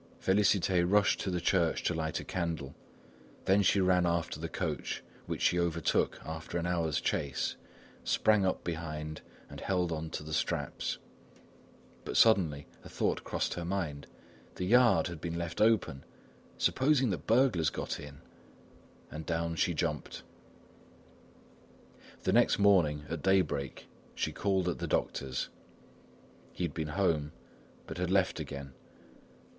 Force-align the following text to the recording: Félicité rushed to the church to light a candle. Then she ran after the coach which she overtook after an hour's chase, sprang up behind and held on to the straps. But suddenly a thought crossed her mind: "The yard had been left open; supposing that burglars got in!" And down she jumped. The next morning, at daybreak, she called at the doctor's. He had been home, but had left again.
Félicité 0.19 0.83
rushed 0.83 1.19
to 1.19 1.29
the 1.29 1.39
church 1.39 1.83
to 1.83 1.93
light 1.93 2.19
a 2.19 2.23
candle. 2.23 2.73
Then 3.45 3.61
she 3.61 3.79
ran 3.79 4.07
after 4.07 4.39
the 4.39 4.49
coach 4.49 5.03
which 5.27 5.43
she 5.43 5.59
overtook 5.59 6.19
after 6.25 6.57
an 6.57 6.65
hour's 6.65 6.99
chase, 6.99 7.55
sprang 8.03 8.43
up 8.43 8.63
behind 8.63 9.21
and 9.47 9.59
held 9.61 9.91
on 9.91 10.09
to 10.09 10.23
the 10.23 10.33
straps. 10.33 10.97
But 12.03 12.17
suddenly 12.17 12.65
a 12.83 12.89
thought 12.89 13.23
crossed 13.23 13.53
her 13.53 13.63
mind: 13.63 14.07
"The 14.55 14.65
yard 14.65 15.05
had 15.05 15.21
been 15.21 15.37
left 15.37 15.61
open; 15.61 16.03
supposing 16.57 17.11
that 17.11 17.27
burglars 17.27 17.69
got 17.69 17.99
in!" 17.99 18.21
And 19.11 19.23
down 19.23 19.55
she 19.55 19.75
jumped. 19.75 20.23
The 22.23 22.33
next 22.33 22.57
morning, 22.57 23.03
at 23.07 23.21
daybreak, 23.21 23.85
she 24.15 24.31
called 24.31 24.67
at 24.67 24.79
the 24.79 24.87
doctor's. 24.87 25.49
He 26.53 26.63
had 26.63 26.73
been 26.73 26.87
home, 26.97 27.33
but 27.85 27.99
had 27.99 28.09
left 28.09 28.39
again. 28.39 28.73